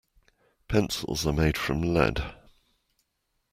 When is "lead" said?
1.93-2.23